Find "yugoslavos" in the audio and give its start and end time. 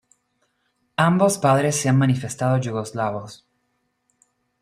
2.57-3.45